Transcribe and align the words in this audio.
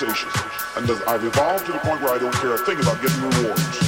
And 0.00 0.88
I've 1.08 1.24
evolved 1.24 1.66
to 1.66 1.72
the 1.72 1.78
point 1.78 2.00
where 2.02 2.14
I 2.14 2.18
don't 2.18 2.34
care 2.34 2.54
a 2.54 2.58
thing 2.58 2.78
about 2.78 3.02
getting 3.02 3.20
rewards. 3.20 3.87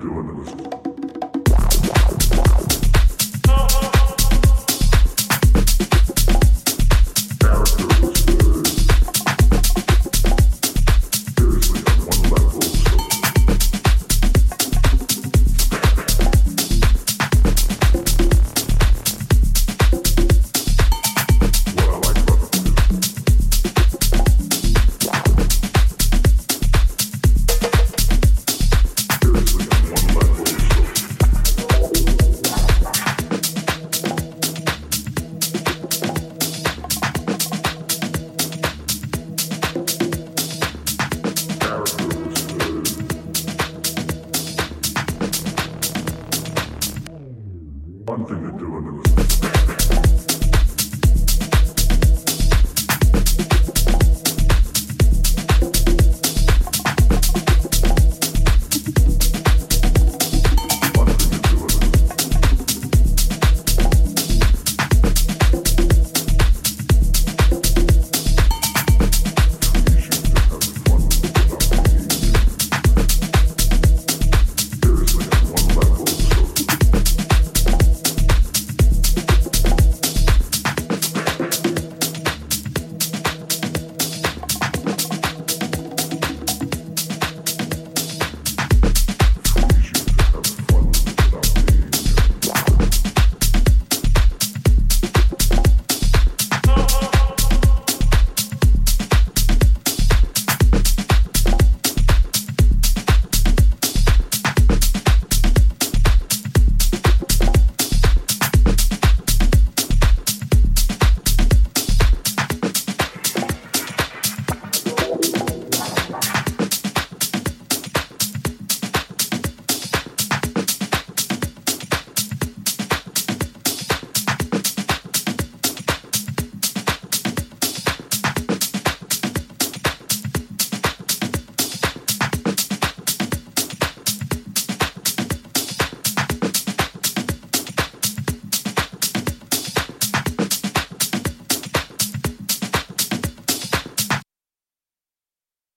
Fun 0.00 0.26
thing 0.26 0.44
to 0.44 0.47